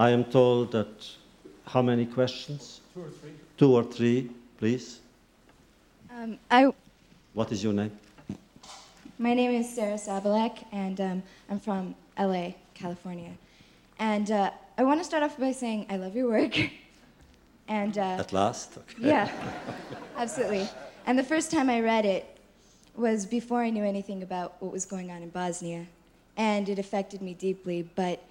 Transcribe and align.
I 0.00 0.08
am 0.12 0.24
told 0.24 0.72
that 0.72 1.10
how 1.66 1.82
many 1.82 2.06
questions? 2.06 2.80
Two 2.94 3.02
or 3.02 3.10
three. 3.10 3.32
Two 3.58 3.74
or 3.74 3.84
three, 3.84 4.30
please. 4.56 5.00
Um, 6.10 6.38
I, 6.50 6.72
What 7.34 7.52
is 7.52 7.62
your 7.62 7.74
name? 7.74 7.92
my 9.18 9.34
name 9.34 9.50
is 9.50 9.68
Sarah 9.68 9.98
Sabalek, 9.98 10.64
and 10.72 10.98
um, 11.02 11.22
I'm 11.50 11.60
from 11.60 11.94
LA, 12.18 12.52
California. 12.72 13.32
And 13.98 14.30
uh, 14.30 14.52
I 14.78 14.84
want 14.84 15.00
to 15.00 15.04
start 15.04 15.22
off 15.22 15.38
by 15.38 15.52
saying 15.52 15.84
I 15.90 15.98
love 15.98 16.16
your 16.16 16.30
work. 16.30 16.56
and 17.68 17.98
uh, 17.98 18.24
At 18.24 18.32
last? 18.32 18.78
Okay. 18.78 19.06
yeah, 19.06 19.30
absolutely. 20.16 20.66
And 21.04 21.18
the 21.18 21.28
first 21.34 21.50
time 21.50 21.68
I 21.68 21.80
read 21.80 22.06
it 22.06 22.24
was 22.96 23.26
before 23.26 23.60
I 23.60 23.68
knew 23.68 23.84
anything 23.84 24.22
about 24.22 24.54
what 24.60 24.72
was 24.72 24.86
going 24.86 25.10
on 25.10 25.22
in 25.22 25.28
Bosnia, 25.28 25.84
and 26.38 26.70
it 26.70 26.78
affected 26.78 27.20
me 27.20 27.34
deeply. 27.34 27.82
But 27.94 28.24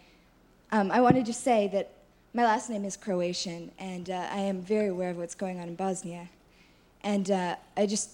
um, 0.72 0.92
I 0.92 1.02
wanted 1.02 1.26
to 1.26 1.34
say 1.34 1.68
that 1.74 1.92
my 2.34 2.44
last 2.44 2.70
name 2.70 2.86
is 2.86 2.96
Croatian, 2.96 3.72
and 3.80 4.10
uh, 4.10 4.28
I 4.32 4.40
am 4.40 4.62
very 4.62 4.90
aware 4.90 5.10
of 5.10 5.18
what's 5.18 5.36
going 5.36 5.60
on 5.60 5.68
in 5.68 5.76
Bosnia. 5.76 6.30
And 7.04 7.32
uh, 7.32 7.56
I 7.76 7.86
just, 7.86 8.12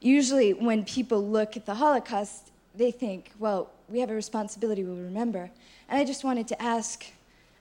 usually 0.00 0.54
when 0.54 0.84
people 0.84 1.26
look 1.26 1.56
at 1.56 1.66
the 1.66 1.74
Holocaust, 1.74 2.52
they 2.74 2.90
think, 2.90 3.32
well, 3.38 3.70
we 3.88 4.00
have 4.00 4.10
a 4.10 4.14
responsibility, 4.14 4.84
we'll 4.84 4.96
remember. 4.96 5.50
And 5.88 5.98
I 5.98 6.04
just 6.04 6.24
wanted 6.24 6.48
to 6.48 6.62
ask 6.62 7.04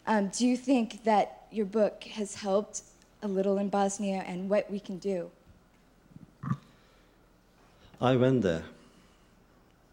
um, 0.07 0.30
do 0.30 0.47
you 0.47 0.58
think 0.58 1.03
that 1.03 1.45
your 1.52 1.67
book 1.67 2.03
has 2.03 2.33
helped 2.33 2.81
a 3.21 3.27
little 3.27 3.59
in 3.59 3.69
Bosnia 3.69 4.23
and 4.25 4.49
what 4.49 4.69
we 4.71 4.80
can 4.80 4.97
do? 4.97 5.30
I 8.02 8.16
went 8.16 8.41
there 8.41 8.63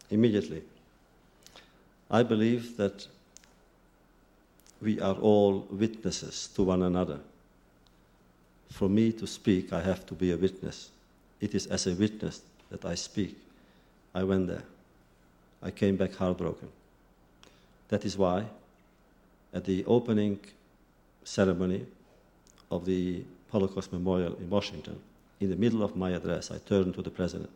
immediately. 0.09 0.63
I 2.09 2.23
believe 2.23 2.77
that 2.77 3.07
we 4.81 4.99
are 4.99 5.15
all 5.15 5.65
witnesses 5.71 6.49
to 6.55 6.63
one 6.63 6.83
another. 6.83 7.19
For 8.71 8.89
me 8.89 9.11
to 9.13 9.25
speak, 9.25 9.73
I 9.73 9.81
have 9.81 10.05
to 10.07 10.13
be 10.13 10.31
a 10.31 10.37
witness. 10.37 10.89
It 11.39 11.55
is 11.55 11.67
as 11.67 11.87
a 11.87 11.93
witness 11.93 12.41
that 12.69 12.85
I 12.85 12.95
speak. 12.95 13.37
I 14.13 14.23
went 14.23 14.47
there. 14.47 14.63
I 15.61 15.71
came 15.71 15.95
back 15.95 16.15
heartbroken. 16.15 16.69
That 17.89 18.05
is 18.05 18.17
why, 18.17 18.45
at 19.53 19.65
the 19.65 19.85
opening 19.85 20.39
ceremony 21.23 21.85
of 22.69 22.85
the 22.85 23.23
Holocaust 23.51 23.93
Memorial 23.93 24.35
in 24.35 24.49
Washington, 24.49 24.99
in 25.39 25.49
the 25.49 25.55
middle 25.55 25.83
of 25.83 25.95
my 25.95 26.11
address, 26.11 26.51
I 26.51 26.57
turned 26.57 26.95
to 26.95 27.01
the 27.01 27.09
president 27.09 27.49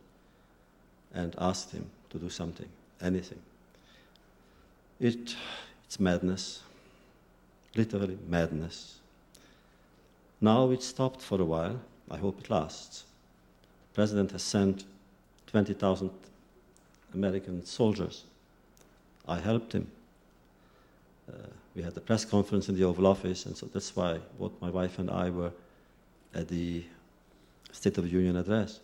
and 1.14 1.34
asked 1.38 1.72
him 1.72 1.86
to 2.10 2.18
do 2.18 2.30
something, 2.30 2.68
anything. 3.00 3.38
It, 5.00 5.36
it's 5.86 6.00
madness, 6.00 6.60
literally 7.74 8.18
madness. 8.28 8.98
Now 10.40 10.70
it 10.70 10.82
stopped 10.82 11.20
for 11.20 11.40
a 11.40 11.44
while. 11.44 11.80
I 12.10 12.18
hope 12.18 12.40
it 12.40 12.50
lasts. 12.50 13.04
The 13.90 13.94
president 13.94 14.32
has 14.32 14.42
sent 14.42 14.84
20,000 15.46 16.10
American 17.14 17.64
soldiers. 17.64 18.24
I 19.28 19.38
helped 19.38 19.72
him. 19.72 19.86
Uh, 21.28 21.36
we 21.74 21.82
had 21.82 21.96
a 21.96 22.00
press 22.00 22.24
conference 22.24 22.68
in 22.68 22.74
the 22.74 22.84
Oval 22.84 23.06
Office, 23.06 23.46
and 23.46 23.56
so 23.56 23.66
that's 23.72 23.94
why 23.94 24.18
both 24.38 24.52
my 24.60 24.70
wife 24.70 24.98
and 24.98 25.10
I 25.10 25.30
were 25.30 25.52
at 26.34 26.48
the 26.48 26.84
State 27.70 27.96
of 27.98 28.04
the 28.04 28.10
Union 28.10 28.36
address. 28.36 28.80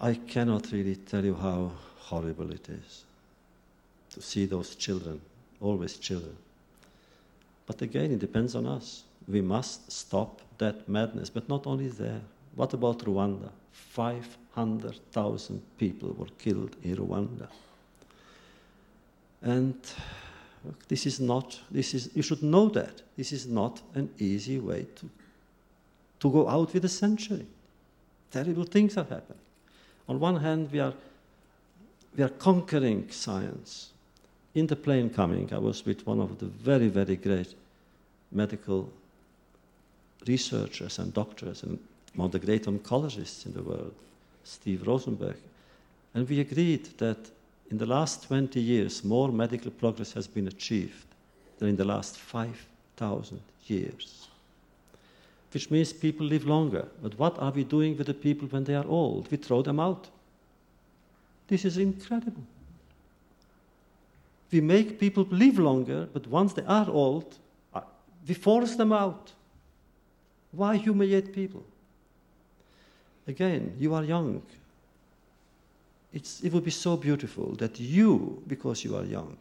I 0.00 0.14
cannot 0.14 0.72
really 0.72 0.96
tell 0.96 1.24
you 1.24 1.34
how 1.34 1.72
horrible 1.98 2.50
it 2.52 2.68
is 2.68 3.04
to 4.10 4.20
see 4.20 4.46
those 4.46 4.74
children, 4.74 5.20
always 5.60 5.96
children. 5.96 6.36
But 7.70 7.82
again, 7.82 8.10
it 8.10 8.18
depends 8.18 8.56
on 8.56 8.66
us. 8.66 9.04
We 9.28 9.40
must 9.40 9.92
stop 9.92 10.40
that 10.58 10.88
madness, 10.88 11.30
but 11.30 11.48
not 11.48 11.68
only 11.68 11.86
there. 11.86 12.20
What 12.56 12.74
about 12.74 12.98
Rwanda? 12.98 13.48
500,000 13.70 15.62
people 15.78 16.12
were 16.18 16.26
killed 16.36 16.74
in 16.82 16.96
Rwanda. 16.96 17.46
And 19.40 19.76
look, 20.64 20.88
this 20.88 21.06
is 21.06 21.20
not, 21.20 21.60
this 21.70 21.94
is, 21.94 22.10
you 22.12 22.22
should 22.22 22.42
know 22.42 22.68
that. 22.70 23.02
This 23.16 23.30
is 23.30 23.46
not 23.46 23.80
an 23.94 24.10
easy 24.18 24.58
way 24.58 24.88
to, 24.96 25.08
to 26.18 26.28
go 26.28 26.48
out 26.48 26.74
with 26.74 26.84
a 26.84 26.88
century. 26.88 27.46
Terrible 28.32 28.64
things 28.64 28.96
are 28.96 29.04
happening. 29.04 29.38
On 30.08 30.18
one 30.18 30.40
hand, 30.40 30.72
we 30.72 30.80
are, 30.80 30.94
we 32.16 32.24
are 32.24 32.30
conquering 32.30 33.08
science. 33.12 33.89
In 34.54 34.66
the 34.66 34.76
plane 34.76 35.10
coming, 35.10 35.52
I 35.52 35.58
was 35.58 35.86
with 35.86 36.06
one 36.06 36.20
of 36.20 36.38
the 36.38 36.46
very, 36.46 36.88
very 36.88 37.16
great 37.16 37.54
medical 38.32 38.90
researchers 40.26 40.98
and 40.98 41.14
doctors 41.14 41.62
and 41.62 41.78
one 42.14 42.26
of 42.26 42.32
the 42.32 42.38
great 42.38 42.64
oncologists 42.64 43.46
in 43.46 43.54
the 43.54 43.62
world, 43.62 43.94
Steve 44.42 44.86
Rosenberg. 44.86 45.36
And 46.14 46.28
we 46.28 46.40
agreed 46.40 46.86
that 46.98 47.18
in 47.70 47.78
the 47.78 47.86
last 47.86 48.24
20 48.24 48.60
years, 48.60 49.04
more 49.04 49.30
medical 49.30 49.70
progress 49.70 50.12
has 50.12 50.26
been 50.26 50.48
achieved 50.48 51.06
than 51.58 51.68
in 51.68 51.76
the 51.76 51.84
last 51.84 52.18
5,000 52.18 53.40
years. 53.66 54.26
Which 55.52 55.70
means 55.70 55.92
people 55.92 56.26
live 56.26 56.46
longer. 56.46 56.88
But 57.02 57.18
what 57.18 57.38
are 57.38 57.52
we 57.52 57.64
doing 57.64 57.96
with 57.96 58.08
the 58.08 58.14
people 58.14 58.48
when 58.48 58.64
they 58.64 58.74
are 58.74 58.86
old? 58.86 59.30
We 59.30 59.36
throw 59.36 59.62
them 59.62 59.78
out. 59.78 60.08
This 61.46 61.64
is 61.64 61.78
incredible. 61.78 62.42
We 64.52 64.60
make 64.60 64.98
people 64.98 65.26
live 65.30 65.58
longer, 65.58 66.08
but 66.12 66.26
once 66.26 66.52
they 66.52 66.64
are 66.64 66.88
old, 66.90 67.38
uh, 67.72 67.82
we 68.26 68.34
force 68.34 68.76
them 68.76 68.92
out. 68.92 69.32
Why 70.52 70.76
humiliate 70.76 71.32
people? 71.32 71.64
Again, 73.28 73.76
you 73.78 73.94
are 73.94 74.02
young. 74.02 74.42
It's, 76.12 76.40
it 76.40 76.52
would 76.52 76.64
be 76.64 76.72
so 76.72 76.96
beautiful 76.96 77.54
that 77.56 77.78
you, 77.78 78.42
because 78.48 78.84
you 78.84 78.96
are 78.96 79.04
young, 79.04 79.36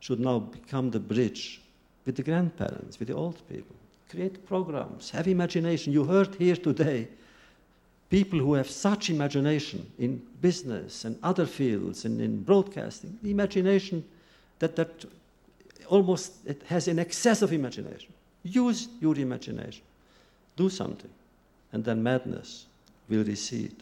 should 0.00 0.20
now 0.20 0.38
become 0.38 0.90
the 0.90 1.00
bridge 1.00 1.60
with 2.06 2.14
the 2.14 2.22
grandparents, 2.22 3.00
with 3.00 3.08
the 3.08 3.14
old 3.14 3.36
people. 3.48 3.74
Create 4.08 4.46
programs, 4.46 5.10
have 5.10 5.26
imagination. 5.26 5.92
You 5.92 6.04
heard 6.04 6.34
here 6.36 6.56
today 6.56 7.08
people 8.08 8.38
who 8.38 8.54
have 8.54 8.70
such 8.70 9.10
imagination 9.10 9.90
in 9.98 10.22
business 10.40 11.04
and 11.04 11.18
other 11.22 11.44
fields 11.44 12.04
and 12.04 12.20
in 12.20 12.42
broadcasting, 12.42 13.18
the 13.22 13.30
imagination 13.30 14.04
that, 14.58 14.76
that 14.76 15.04
almost 15.86 16.32
it 16.46 16.62
has 16.66 16.88
an 16.88 16.98
excess 16.98 17.42
of 17.42 17.52
imagination. 17.52 18.12
Use 18.42 18.88
your 19.00 19.16
imagination. 19.16 19.82
Do 20.56 20.68
something, 20.68 21.10
and 21.72 21.84
then 21.84 22.02
madness 22.02 22.66
will 23.08 23.24
recede. 23.24 23.76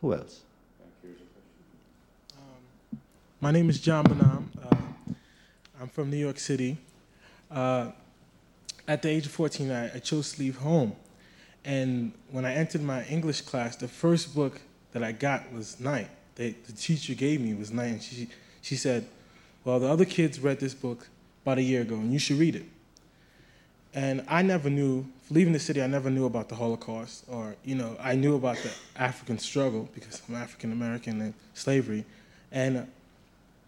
Who 0.00 0.14
else? 0.14 0.40
My 3.40 3.50
name 3.50 3.68
is 3.70 3.80
John 3.80 4.04
Bonham. 4.04 4.50
Uh, 4.62 4.76
I'm 5.80 5.88
from 5.88 6.10
New 6.10 6.16
York 6.16 6.38
City. 6.38 6.76
Uh, 7.50 7.90
at 8.86 9.02
the 9.02 9.08
age 9.08 9.26
of 9.26 9.32
14, 9.32 9.70
I, 9.70 9.96
I 9.96 9.98
chose 9.98 10.32
to 10.32 10.40
leave 10.42 10.58
home. 10.58 10.94
And 11.64 12.12
when 12.30 12.44
I 12.44 12.54
entered 12.54 12.82
my 12.82 13.04
English 13.04 13.42
class, 13.42 13.76
the 13.76 13.88
first 13.88 14.34
book 14.34 14.60
that 14.92 15.02
I 15.02 15.12
got 15.12 15.52
was 15.52 15.78
Night. 15.80 16.08
The 16.50 16.72
teacher 16.72 17.14
gave 17.14 17.40
me 17.40 17.54
was 17.54 17.70
Night, 17.70 17.92
and 17.92 18.02
she, 18.02 18.28
she 18.60 18.76
said, 18.76 19.06
Well, 19.64 19.80
the 19.80 19.88
other 19.88 20.04
kids 20.04 20.40
read 20.40 20.60
this 20.60 20.74
book 20.74 21.08
about 21.44 21.58
a 21.58 21.62
year 21.62 21.82
ago, 21.82 21.94
and 21.94 22.12
you 22.12 22.18
should 22.18 22.38
read 22.38 22.56
it. 22.56 22.64
And 23.94 24.24
I 24.26 24.42
never 24.42 24.70
knew, 24.70 25.06
leaving 25.30 25.52
the 25.52 25.58
city, 25.58 25.82
I 25.82 25.86
never 25.86 26.08
knew 26.08 26.24
about 26.24 26.48
the 26.48 26.54
Holocaust, 26.54 27.24
or, 27.28 27.56
you 27.64 27.74
know, 27.74 27.96
I 28.00 28.14
knew 28.14 28.36
about 28.36 28.56
the 28.56 28.70
African 28.96 29.38
struggle 29.38 29.88
because 29.94 30.22
I'm 30.28 30.34
African 30.34 30.72
American 30.72 31.20
and 31.20 31.34
slavery. 31.52 32.04
And 32.50 32.86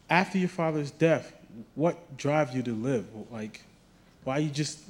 after 0.09 0.39
your 0.39 0.49
father's 0.49 0.91
death, 0.91 1.35
what 1.75 2.17
drives 2.17 2.55
you 2.55 2.63
to 2.63 2.73
live? 2.73 3.07
Like, 3.31 3.63
why 4.25 4.39
you 4.39 4.51
just, 4.51 4.81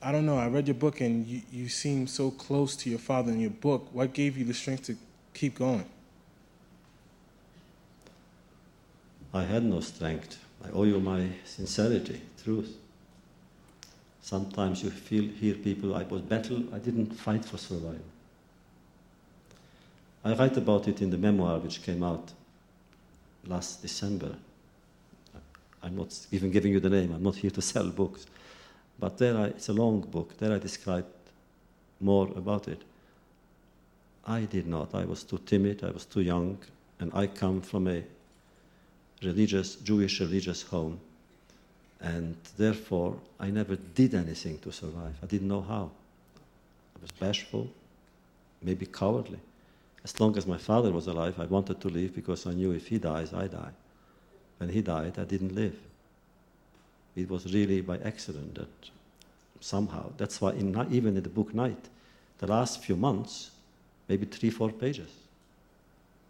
I 0.00 0.12
don't 0.12 0.26
know, 0.26 0.38
I 0.38 0.46
read 0.46 0.68
your 0.68 0.74
book 0.74 1.00
and 1.00 1.26
you, 1.26 1.42
you 1.50 1.68
seem 1.68 2.06
so 2.06 2.30
close 2.30 2.76
to 2.76 2.90
your 2.90 3.00
father 3.00 3.32
in 3.32 3.40
your 3.40 3.50
book. 3.50 3.88
What 3.92 4.12
gave 4.12 4.38
you 4.38 4.44
the 4.44 4.54
strength 4.54 4.84
to 4.84 4.96
keep 5.34 5.56
going? 5.56 5.84
I 9.34 9.44
had 9.44 9.64
no 9.64 9.80
strength. 9.80 10.38
I 10.64 10.70
owe 10.70 10.84
you 10.84 11.00
my 11.00 11.28
sincerity, 11.44 12.20
truth. 12.42 12.76
Sometimes 14.20 14.82
you 14.82 14.90
feel, 14.90 15.24
hear 15.24 15.54
people, 15.54 15.94
I 15.94 16.04
was 16.04 16.22
battle, 16.22 16.62
I 16.72 16.78
didn't 16.78 17.14
fight 17.14 17.44
for 17.44 17.56
survival. 17.58 17.98
I 20.24 20.34
write 20.34 20.56
about 20.56 20.86
it 20.86 21.02
in 21.02 21.10
the 21.10 21.18
memoir 21.18 21.58
which 21.58 21.82
came 21.82 22.04
out 22.04 22.30
last 23.46 23.82
December. 23.82 24.36
I'm 25.82 25.96
not 25.96 26.14
even 26.30 26.52
giving 26.52 26.72
you 26.72 26.78
the 26.78 26.90
name, 26.90 27.12
I'm 27.12 27.22
not 27.22 27.36
here 27.36 27.50
to 27.50 27.62
sell 27.72 27.88
books. 27.88 28.26
But 29.00 29.18
there 29.18 29.36
I, 29.36 29.46
it's 29.46 29.68
a 29.68 29.72
long 29.72 30.02
book, 30.02 30.38
there 30.38 30.52
I 30.52 30.58
described 30.58 31.08
more 32.00 32.28
about 32.36 32.68
it. 32.68 32.82
I 34.24 34.42
did 34.42 34.68
not. 34.68 34.94
I 34.94 35.04
was 35.04 35.24
too 35.24 35.40
timid, 35.44 35.82
I 35.82 35.90
was 35.90 36.04
too 36.04 36.20
young, 36.20 36.58
and 37.00 37.10
I 37.12 37.26
come 37.26 37.60
from 37.60 37.88
a 37.88 38.04
religious, 39.22 39.76
Jewish 39.76 40.20
religious 40.20 40.62
home. 40.62 41.00
And 42.00 42.36
therefore, 42.56 43.16
I 43.38 43.50
never 43.50 43.76
did 43.76 44.14
anything 44.14 44.58
to 44.60 44.72
survive. 44.72 45.14
I 45.22 45.26
didn't 45.26 45.48
know 45.48 45.62
how. 45.62 45.90
I 46.96 47.02
was 47.02 47.12
bashful, 47.12 47.70
maybe 48.60 48.86
cowardly. 48.86 49.38
As 50.04 50.18
long 50.18 50.36
as 50.36 50.46
my 50.46 50.58
father 50.58 50.90
was 50.90 51.06
alive, 51.06 51.38
I 51.38 51.44
wanted 51.44 51.80
to 51.80 51.88
live 51.88 52.14
because 52.14 52.46
I 52.46 52.54
knew 52.54 52.72
if 52.72 52.88
he 52.88 52.98
dies, 52.98 53.32
I 53.32 53.46
die. 53.46 53.70
When 54.58 54.70
he 54.70 54.82
died, 54.82 55.18
I 55.18 55.24
didn't 55.24 55.54
live. 55.54 55.76
It 57.14 57.30
was 57.30 57.52
really 57.52 57.80
by 57.82 57.98
accident 57.98 58.56
that 58.56 58.90
somehow, 59.60 60.10
that's 60.16 60.40
why 60.40 60.52
in, 60.52 60.76
even 60.90 61.16
in 61.16 61.22
the 61.22 61.28
book 61.28 61.54
Night, 61.54 61.88
the 62.38 62.46
last 62.48 62.82
few 62.82 62.96
months, 62.96 63.50
maybe 64.08 64.26
three, 64.26 64.50
four 64.50 64.70
pages, 64.70 65.10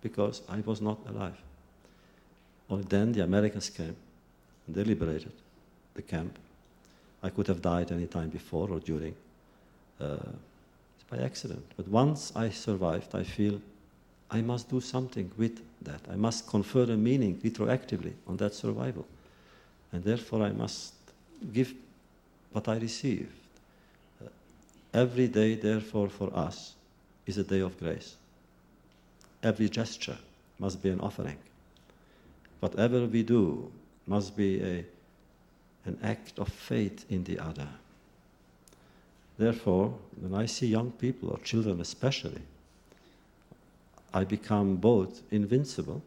because 0.03 0.43
I 0.49 0.61
was 0.61 0.83
not 0.83 0.99
alive. 1.09 1.39
Only 2.73 2.85
then 2.89 3.13
the 3.13 3.23
Americans 3.23 3.71
came 3.71 3.97
and 4.67 4.75
they 4.75 4.85
liberated 4.85 5.33
the 5.95 6.03
camp. 6.03 6.39
I 7.23 7.29
could 7.29 7.47
have 7.47 7.61
died 7.61 7.93
any 7.93 8.07
time 8.07 8.31
before 8.31 8.71
or 8.71 8.81
during. 8.81 9.15
Uh, 10.01 10.17
by 11.13 11.19
accident. 11.19 11.65
But 11.77 11.87
once 11.89 12.33
I 12.35 12.49
survived, 12.49 13.15
I 13.15 13.23
feel 13.23 13.61
I 14.31 14.41
must 14.41 14.71
do 14.71 14.81
something 14.81 15.31
with 15.37 15.61
that. 15.83 16.01
I 16.11 16.17
must 16.17 16.47
confer 16.47 16.85
a 16.85 16.97
meaning 16.97 17.39
retroactively 17.45 18.15
on 18.27 18.39
that 18.39 18.55
survival. 18.55 19.07
And 19.93 20.03
therefore, 20.03 20.43
I 20.43 20.53
must 20.53 20.95
give 21.53 21.75
what 22.53 22.67
I 22.67 22.79
received. 22.79 23.35
Uh, 24.25 24.29
every 24.95 25.29
day, 25.29 25.55
therefore, 25.55 26.09
for 26.09 26.35
us 26.35 26.75
is 27.27 27.37
a 27.37 27.45
day 27.45 27.61
of 27.61 27.79
grace. 27.79 28.17
Every 29.43 29.69
gesture 29.69 30.17
must 30.59 30.83
be 30.83 30.89
an 30.89 31.01
offering. 31.01 31.37
Whatever 32.63 33.07
we 33.07 33.25
do 33.25 33.73
must 34.07 34.37
be 34.37 34.63
a, 34.63 34.85
an 35.85 35.99
act 36.01 36.39
of 36.39 36.49
faith 36.49 37.05
in 37.11 37.25
the 37.25 37.41
other. 37.41 37.67
Therefore, 39.37 39.99
when 40.21 40.33
I 40.33 40.47
see 40.47 40.69
young 40.69 40.93
people, 40.93 41.31
or 41.31 41.39
children 41.39 41.81
especially, 41.81 42.43
I 44.15 44.23
become 44.23 44.77
both 44.77 45.23
invincible 45.33 46.03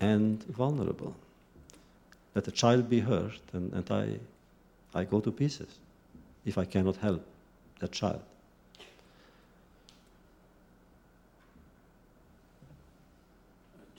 and 0.00 0.42
vulnerable. 0.44 1.14
Let 2.34 2.48
a 2.48 2.50
child 2.50 2.90
be 2.90 2.98
hurt, 2.98 3.38
and, 3.52 3.72
and 3.72 3.88
I, 3.92 4.18
I 4.92 5.04
go 5.04 5.20
to 5.20 5.30
pieces 5.30 5.68
if 6.44 6.58
I 6.58 6.64
cannot 6.64 6.96
help 6.96 7.24
that 7.78 7.92
child. 7.92 8.22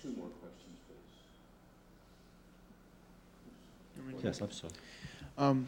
Two 0.01 0.09
more 0.17 0.29
questions, 0.41 0.79
Yes, 4.23 4.41
I'm 4.41 4.51
sorry. 4.51 4.73
Um, 5.37 5.67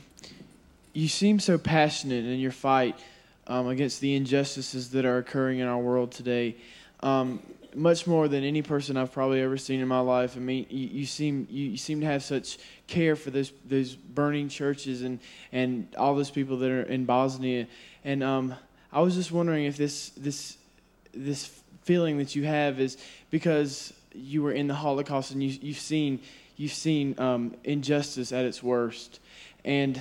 you 0.94 1.08
seem 1.08 1.40
so 1.40 1.58
passionate 1.58 2.26
in 2.26 2.40
your 2.40 2.52
fight 2.52 3.00
um, 3.48 3.68
against 3.68 4.00
the 4.02 4.16
injustices 4.16 4.92
that 4.92 5.06
are 5.06 5.18
occurring 5.18 5.60
in 5.60 5.68
our 5.68 5.80
world 5.80 6.12
today. 6.12 6.56
Um, 7.02 7.42
much 7.76 8.06
more 8.06 8.28
than 8.28 8.44
any 8.44 8.62
person 8.62 8.98
I've 8.98 9.12
probably 9.12 9.42
ever 9.42 9.58
seen 9.58 9.80
in 9.80 9.88
my 9.88 10.00
life. 10.00 10.38
I 10.38 10.40
mean, 10.40 10.66
you, 10.70 10.88
you 10.88 11.06
seem 11.06 11.48
you, 11.50 11.70
you, 11.70 11.78
seem 11.78 12.02
to 12.02 12.06
have 12.06 12.24
such 12.24 12.60
care 12.88 13.16
for 13.16 13.32
those 13.32 13.52
those 13.66 13.96
burning 13.96 14.50
churches 14.50 15.02
and 15.02 15.20
and 15.52 15.88
all 15.98 16.16
those 16.16 16.30
people 16.30 16.58
that 16.58 16.70
are 16.70 16.84
in 16.84 17.06
Bosnia. 17.06 17.68
And 18.04 18.24
um, 18.24 18.56
I 18.92 19.02
was 19.02 19.16
just 19.16 19.32
wondering 19.32 19.66
if 19.66 19.78
this 19.78 20.10
this 20.10 20.58
this 21.14 21.46
feeling 21.82 22.18
that 22.20 22.36
you 22.36 22.44
have 22.44 22.80
is 22.80 22.98
because 23.30 23.94
you 24.14 24.44
were 24.44 24.52
in 24.52 24.68
the 24.68 24.76
Holocaust 24.76 25.32
and 25.32 25.44
you 25.44 25.58
you've 25.62 25.80
seen 25.80 26.20
you've 26.64 26.72
seen 26.72 27.14
um, 27.20 27.54
injustice 27.66 28.32
at 28.32 28.46
its 28.46 28.64
worst, 28.64 29.20
and 29.66 30.00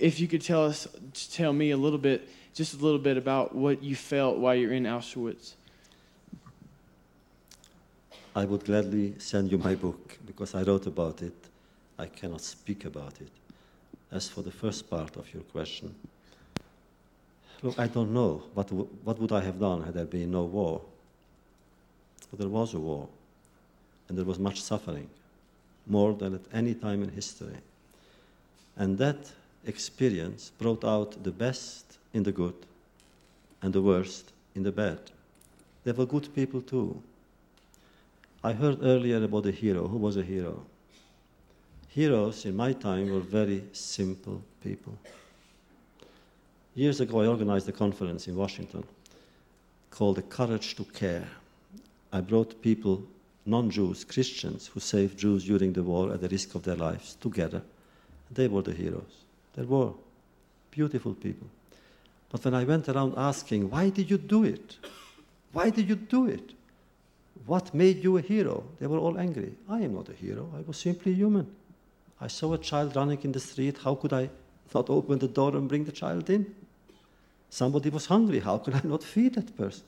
if 0.00 0.18
you 0.18 0.26
could 0.26 0.42
tell 0.42 0.64
us, 0.64 0.88
tell 1.32 1.52
me 1.52 1.70
a 1.70 1.76
little 1.76 2.00
bit, 2.00 2.28
just 2.52 2.74
a 2.74 2.78
little 2.78 2.98
bit 2.98 3.16
about 3.16 3.54
what 3.54 3.80
you 3.80 3.94
felt 3.94 4.38
while 4.38 4.56
you're 4.56 4.72
in 4.72 4.84
Auschwitz. 4.84 5.54
I 8.34 8.44
would 8.44 8.64
gladly 8.64 9.14
send 9.18 9.52
you 9.52 9.58
my 9.58 9.76
book 9.76 10.18
because 10.26 10.52
I 10.56 10.62
wrote 10.62 10.86
about 10.86 11.22
it. 11.22 11.38
I 11.96 12.06
cannot 12.06 12.40
speak 12.40 12.84
about 12.84 13.20
it. 13.20 13.30
As 14.10 14.28
for 14.28 14.42
the 14.42 14.50
first 14.50 14.90
part 14.90 15.16
of 15.16 15.32
your 15.32 15.44
question, 15.44 15.94
look, 17.62 17.78
I 17.78 17.86
don't 17.86 18.12
know 18.12 18.42
what, 18.54 18.72
what 18.72 19.20
would 19.20 19.30
I 19.30 19.42
have 19.42 19.60
done 19.60 19.84
had 19.84 19.94
there 19.94 20.06
been 20.06 20.32
no 20.32 20.42
war. 20.42 20.80
But 22.30 22.40
there 22.40 22.48
was 22.48 22.74
a 22.74 22.80
war, 22.80 23.08
and 24.08 24.18
there 24.18 24.24
was 24.24 24.40
much 24.40 24.60
suffering, 24.60 25.08
more 25.86 26.14
than 26.14 26.34
at 26.34 26.42
any 26.52 26.74
time 26.74 27.02
in 27.02 27.10
history. 27.10 27.56
And 28.76 28.98
that 28.98 29.32
experience 29.66 30.52
brought 30.58 30.84
out 30.84 31.22
the 31.22 31.30
best 31.30 31.98
in 32.14 32.22
the 32.22 32.32
good 32.32 32.54
and 33.62 33.72
the 33.72 33.82
worst 33.82 34.32
in 34.54 34.62
the 34.62 34.72
bad. 34.72 34.98
There 35.84 35.94
were 35.94 36.06
good 36.06 36.34
people 36.34 36.62
too. 36.62 37.02
I 38.42 38.52
heard 38.52 38.82
earlier 38.82 39.22
about 39.22 39.46
a 39.46 39.50
hero. 39.50 39.86
Who 39.86 39.98
was 39.98 40.16
a 40.16 40.22
hero? 40.22 40.64
Heroes 41.88 42.46
in 42.46 42.56
my 42.56 42.72
time 42.72 43.10
were 43.12 43.20
very 43.20 43.64
simple 43.72 44.42
people. 44.62 44.96
Years 46.74 47.00
ago, 47.00 47.20
I 47.20 47.26
organized 47.26 47.68
a 47.68 47.72
conference 47.72 48.28
in 48.28 48.36
Washington 48.36 48.84
called 49.90 50.16
The 50.16 50.22
Courage 50.22 50.76
to 50.76 50.84
Care. 50.84 51.28
I 52.12 52.20
brought 52.20 52.62
people, 52.62 53.02
non 53.50 53.70
Jews, 53.70 54.04
Christians, 54.04 54.68
who 54.68 54.80
saved 54.80 55.18
Jews 55.18 55.44
during 55.44 55.72
the 55.72 55.82
war 55.82 56.12
at 56.12 56.20
the 56.20 56.28
risk 56.28 56.54
of 56.54 56.62
their 56.62 56.76
lives, 56.76 57.16
together. 57.20 57.62
They 58.30 58.48
were 58.48 58.62
the 58.62 58.72
heroes. 58.72 59.24
There 59.54 59.66
were 59.66 59.92
beautiful 60.70 61.14
people. 61.14 61.48
But 62.30 62.44
when 62.44 62.54
I 62.54 62.64
went 62.64 62.88
around 62.88 63.14
asking, 63.16 63.70
why 63.70 63.88
did 63.90 64.08
you 64.08 64.18
do 64.18 64.44
it? 64.44 64.76
Why 65.52 65.70
did 65.70 65.88
you 65.88 65.96
do 65.96 66.26
it? 66.26 66.52
What 67.46 67.74
made 67.74 68.04
you 68.04 68.16
a 68.18 68.20
hero? 68.20 68.62
They 68.78 68.86
were 68.86 68.98
all 68.98 69.18
angry. 69.18 69.52
I 69.68 69.80
am 69.80 69.94
not 69.94 70.08
a 70.08 70.12
hero. 70.12 70.48
I 70.56 70.60
was 70.60 70.76
simply 70.76 71.12
human. 71.12 71.48
I 72.20 72.28
saw 72.28 72.52
a 72.52 72.58
child 72.58 72.94
running 72.94 73.18
in 73.24 73.32
the 73.32 73.40
street. 73.40 73.78
How 73.78 73.96
could 73.96 74.12
I 74.12 74.30
not 74.72 74.88
open 74.88 75.18
the 75.18 75.26
door 75.26 75.56
and 75.56 75.68
bring 75.68 75.84
the 75.84 75.92
child 75.92 76.30
in? 76.30 76.54
Somebody 77.48 77.90
was 77.90 78.06
hungry. 78.06 78.38
How 78.38 78.58
could 78.58 78.74
I 78.74 78.82
not 78.84 79.02
feed 79.02 79.34
that 79.34 79.56
person? 79.56 79.82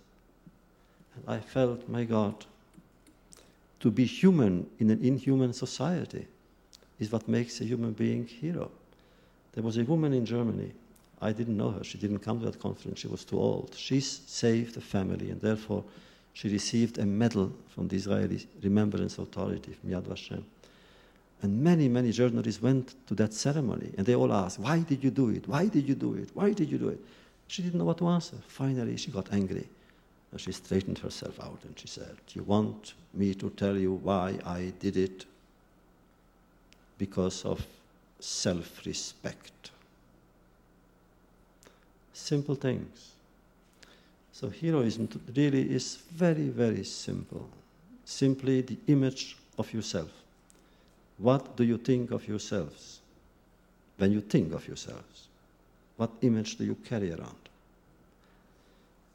And 1.15 1.25
I 1.29 1.39
felt, 1.39 1.89
my 1.89 2.05
God, 2.05 2.45
to 3.83 3.91
be 3.91 4.05
human 4.05 4.67
in 4.79 4.91
an 4.91 5.05
inhuman 5.05 5.53
society 5.53 6.27
is 6.99 7.11
what 7.11 7.29
makes 7.29 7.61
a 7.61 7.65
human 7.65 7.93
being 7.93 8.27
hero. 8.27 8.71
There 9.53 9.63
was 9.63 9.77
a 9.77 9.83
woman 9.83 10.13
in 10.13 10.25
Germany. 10.25 10.73
I 11.21 11.33
didn't 11.33 11.57
know 11.57 11.73
her. 11.73 11.85
She 11.85 11.99
didn't 11.99 12.21
come 12.21 12.39
to 12.41 12.47
that 12.47 12.61
conference. 12.61 13.01
She 13.01 13.09
was 13.09 13.25
too 13.25 13.39
old. 13.39 13.75
She 13.77 14.01
saved 14.01 14.77
a 14.77 14.81
family, 14.81 15.31
and 15.31 15.41
therefore 15.41 15.85
she 16.33 16.49
received 16.49 16.99
a 16.99 17.05
medal 17.05 17.53
from 17.75 17.89
the 17.89 17.97
Israeli 17.97 18.47
Remembrance 18.63 19.19
Authority, 19.19 19.73
from 19.73 19.91
Yad 19.91 20.05
Vashem. 20.05 20.45
And 21.43 21.61
many, 21.63 21.89
many 21.89 22.13
journalists 22.13 22.63
went 22.63 22.95
to 23.09 23.15
that 23.17 23.35
ceremony, 23.35 23.93
and 23.99 24.07
they 24.07 24.15
all 24.15 24.33
asked, 24.33 24.61
Why 24.61 24.79
did 24.79 25.03
you 25.03 25.11
do 25.11 25.31
it? 25.31 25.49
Why 25.49 25.67
did 25.67 25.89
you 25.89 25.97
do 25.97 26.15
it? 26.15 26.31
Why 26.35 26.53
did 26.53 26.71
you 26.71 26.79
do 26.79 26.89
it? 26.89 27.01
She 27.49 27.63
didn't 27.63 27.81
know 27.81 27.85
what 27.85 27.99
to 27.99 28.07
answer. 28.07 28.37
Finally, 28.47 28.97
she 28.97 29.11
got 29.11 29.33
angry. 29.33 29.69
And 30.33 30.41
she 30.41 30.51
straightened 30.53 30.99
herself 30.99 31.39
out 31.41 31.59
and 31.63 31.79
she 31.79 31.87
said, 31.87 32.17
You 32.33 32.43
want 32.43 32.95
me 33.13 33.35
to 33.35 33.51
tell 33.51 33.77
you 33.77 33.93
why 33.93 34.39
I 34.47 34.73
did 34.81 34.97
it? 34.97 35.27
Because 36.97 37.45
of 37.45 37.65
self 38.19 38.85
respect. 38.87 39.71
Simple 42.15 42.55
things. 42.55 43.13
So, 44.33 44.49
heroism 44.49 45.09
really 45.37 45.71
is 45.71 45.97
very, 45.97 46.49
very 46.49 46.85
simple. 46.85 47.49
Simply 48.05 48.63
the 48.63 48.79
image 48.87 49.37
of 49.59 49.73
yourself. 49.73 50.11
What 51.19 51.57
do 51.57 51.65
you 51.65 51.77
think 51.77 52.11
of 52.11 52.27
yourselves 52.27 53.01
when 53.99 54.13
you 54.13 54.23
think 54.23 54.53
of 54.55 54.67
yourselves? 54.67 55.29
What 55.97 56.11
image 56.23 56.57
do 56.57 56.65
you 56.65 56.75
carry 56.75 57.13
around? 57.13 57.42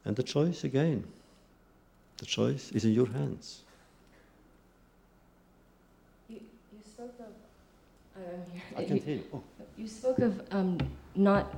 And 0.08 0.16
the 0.16 0.22
choice, 0.22 0.64
again, 0.64 1.04
the 2.16 2.24
choice 2.24 2.72
is 2.72 2.86
in 2.86 2.94
your 2.94 3.06
hands. 3.08 3.60
You, 6.30 6.40
you 6.72 6.78
spoke 6.82 7.14
of 7.20 7.26
I'm 8.16 8.50
here. 8.50 8.62
I 8.74 8.84
can 8.84 8.96
hear 9.02 9.16
you. 9.16 9.24
Oh. 9.34 9.42
You 9.76 9.86
spoke 9.86 10.18
of 10.20 10.40
um, 10.50 10.78
not 11.14 11.54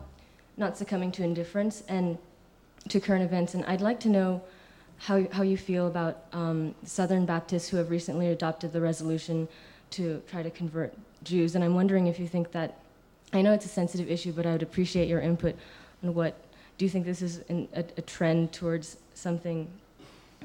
not 0.57 0.77
succumbing 0.77 1.13
to 1.13 1.23
indifference 1.23 1.85
and 1.89 2.19
to 2.89 2.99
current 2.99 3.23
events, 3.23 3.55
and 3.55 3.65
I'd 3.67 3.81
like 3.81 4.01
to 4.01 4.09
know 4.09 4.43
how 4.99 5.29
how 5.31 5.43
you 5.43 5.57
feel 5.57 5.87
about 5.87 6.25
um, 6.33 6.75
Southern 6.85 7.27
Baptists 7.27 7.69
who 7.69 7.77
have 7.77 7.89
recently 7.89 8.27
adopted 8.31 8.73
the 8.73 8.81
resolution 8.81 9.47
to 9.91 10.21
try 10.29 10.43
to 10.43 10.51
convert 10.51 10.93
Jews, 11.23 11.55
and 11.55 11.63
I'm 11.63 11.77
wondering 11.77 12.09
if 12.09 12.19
you 12.19 12.27
think 12.27 12.51
that 12.51 12.79
I 13.33 13.43
know 13.43 13.53
it's 13.53 13.65
a 13.65 13.69
sensitive 13.69 14.11
issue, 14.11 14.33
but 14.33 14.45
I 14.45 14.51
would 14.51 14.63
appreciate 14.65 15.07
your 15.09 15.21
input 15.21 15.55
on 16.03 16.15
what 16.15 16.35
do 16.81 16.87
you 16.87 16.91
think 16.91 17.05
this 17.05 17.21
is 17.21 17.43
an, 17.51 17.69
a, 17.75 17.85
a, 17.99 18.01
trend 18.01 18.55
towards 18.55 18.97
something? 19.13 19.69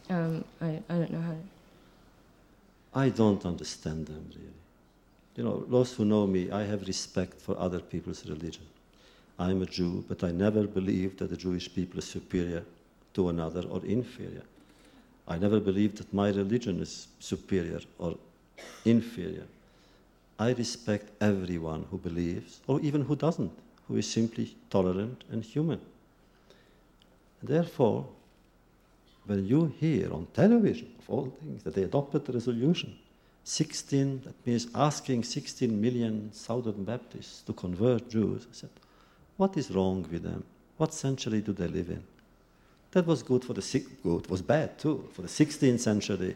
Um, 0.10 0.44
I, 0.60 0.82
I 0.89 0.96
don't 0.96 1.10
know 1.10 1.22
how. 1.22 1.32
To... 1.32 1.44
I 2.94 3.08
don't 3.08 3.46
understand 3.46 4.08
them 4.08 4.30
really. 4.36 4.58
You 5.38 5.46
know, 5.46 5.65
those 5.70 5.94
who 5.94 6.04
know 6.04 6.27
me, 6.27 6.51
I 6.51 6.63
have 6.63 6.88
respect 6.88 7.39
for 7.39 7.58
other 7.58 7.80
people's 7.80 8.25
religion. 8.25 8.65
I'm 9.39 9.62
a 9.62 9.65
Jew, 9.65 10.04
but 10.10 10.25
I 10.25 10.32
never 10.32 10.68
believed 10.68 11.20
that 11.20 11.30
the 11.30 11.38
Jewish 11.38 11.74
people 11.74 12.00
is 12.00 12.06
superior 12.06 12.65
to 13.13 13.30
another 13.30 13.62
or 13.70 13.80
inferior. 13.86 14.44
I 15.30 15.38
never 15.38 15.62
believed 15.62 16.00
that 16.00 16.13
my 16.13 16.27
religion 16.32 16.82
is 16.82 17.08
superior 17.22 17.80
or 17.98 18.18
inferior. 18.84 19.46
I 20.38 20.51
respect 20.51 21.12
everyone 21.22 21.86
who 21.89 21.98
believes, 21.98 22.60
or 22.68 22.82
even 22.82 23.04
who 23.04 23.15
doesn't, 23.15 23.58
who 23.88 23.96
is 23.96 24.12
simply 24.12 24.54
tolerant 24.70 25.24
and 25.32 25.42
human. 25.42 25.80
Therefore, 27.42 28.08
when 29.25 29.46
you 29.46 29.74
hear 29.80 30.13
on 30.13 30.27
television, 30.34 30.94
of 31.00 31.10
all 31.10 31.34
things, 31.42 31.63
that 31.63 31.75
they 31.75 31.84
adopted 31.84 32.25
the 32.25 32.34
resolution, 32.34 32.98
16, 33.44 34.22
that 34.25 34.48
means 34.48 34.68
asking 34.74 35.24
16 35.24 35.80
million 35.80 36.32
Southern 36.34 36.84
Baptists 36.84 37.42
to 37.44 37.54
convert 37.54 38.10
Jews, 38.10 38.48
I 38.50 38.54
said, 38.54 38.70
what 39.38 39.56
is 39.58 39.70
wrong 39.72 40.08
with 40.12 40.24
them? 40.24 40.44
What 40.77 40.94
century 40.94 41.42
do 41.42 41.54
they 41.54 41.68
live 41.68 41.89
in? 41.89 42.04
That 42.92 43.06
was 43.06 43.22
good 43.24 43.44
for 43.44 43.54
the 43.54 43.86
good, 44.04 44.27
was 44.30 44.42
bad 44.42 44.80
too, 44.80 45.10
for 45.13 45.22
the 45.22 45.27
16th 45.27 45.80
century. 45.80 46.36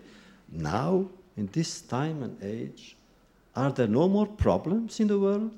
Now, 0.51 1.05
in 1.37 1.49
this 1.51 1.81
time 1.81 2.21
and 2.21 2.37
age, 2.43 2.95
are 3.55 3.71
there 3.71 3.87
no 3.87 4.07
more 4.07 4.27
problems 4.27 4.99
in 4.99 5.07
the 5.07 5.17
world 5.17 5.51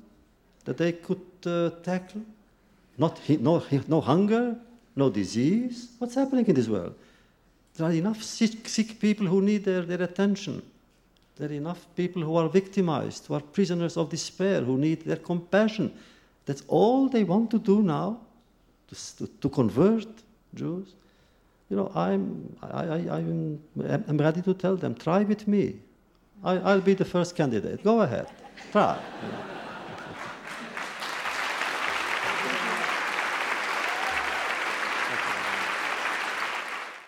that 0.64 0.78
they 0.78 0.92
could 0.92 1.20
uh, 1.44 1.70
tackle? 1.82 2.22
Not, 2.98 3.20
no, 3.28 3.62
no 3.88 4.00
hunger, 4.00 4.56
no 4.94 5.10
disease. 5.10 5.88
What's 5.98 6.14
happening 6.14 6.46
in 6.46 6.54
this 6.54 6.68
world? 6.68 6.94
There 7.74 7.86
are 7.86 7.92
enough 7.92 8.22
sick, 8.22 8.68
sick 8.68 9.00
people 9.00 9.26
who 9.26 9.40
need 9.40 9.64
their, 9.64 9.82
their 9.82 10.02
attention. 10.02 10.62
There 11.36 11.48
are 11.48 11.52
enough 11.52 11.86
people 11.96 12.22
who 12.22 12.36
are 12.36 12.48
victimized, 12.48 13.26
who 13.26 13.34
are 13.34 13.40
prisoners 13.40 13.96
of 13.96 14.10
despair, 14.10 14.60
who 14.60 14.76
need 14.76 15.02
their 15.02 15.16
compassion. 15.16 15.92
That's 16.44 16.62
all 16.68 17.08
they 17.08 17.24
want 17.24 17.50
to 17.52 17.58
do 17.58 17.82
now, 17.82 18.20
to, 18.88 19.26
to, 19.26 19.48
convert 19.48 20.08
Jews. 20.54 20.94
You 21.70 21.76
know, 21.76 21.92
I'm, 21.94 22.54
I, 22.62 22.84
I, 22.84 23.16
I'm, 23.16 23.62
I'm 23.80 24.18
ready 24.18 24.42
to 24.42 24.52
tell 24.52 24.76
them, 24.76 24.94
try 24.94 25.22
with 25.22 25.48
me. 25.48 25.76
I, 26.44 26.74
will 26.74 26.80
be 26.82 26.94
the 26.94 27.04
first 27.04 27.34
candidate. 27.36 27.82
Go 27.82 28.02
ahead, 28.02 28.26
try. 28.72 28.98
You 29.22 29.28
know. 29.32 29.61